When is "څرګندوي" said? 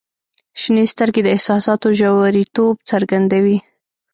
2.89-3.57